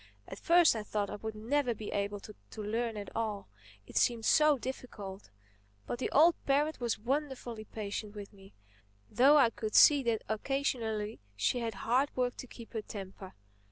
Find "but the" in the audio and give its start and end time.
5.85-6.09